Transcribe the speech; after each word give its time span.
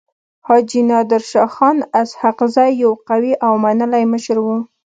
حاجي 0.47 0.81
نادر 0.89 1.21
شاه 1.31 1.49
خان 1.55 1.77
اسحق 2.01 2.39
زی 2.55 2.71
يو 2.81 2.91
قوي 3.07 3.33
او 3.45 3.53
منلی 3.63 4.03
مشر 4.13 4.37
وو. 4.41 4.57